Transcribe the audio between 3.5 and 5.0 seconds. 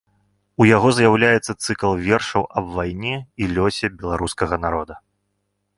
лёсе беларускага народа.